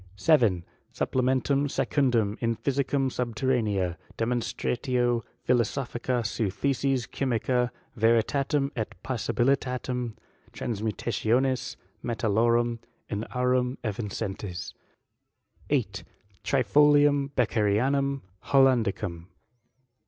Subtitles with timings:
[0.15, 0.65] 7.
[0.91, 10.13] Supplementum secundum in Physicam subter raneam, demonstratio philosophica seu Theses Chy micee, veiitatem et possibilitatem
[10.53, 12.79] transmutationis me* taUorum
[13.09, 14.73] in aurum erincentes.
[15.69, 16.03] 8.
[16.43, 19.27] Trifolium Beccherianum Hollandicum.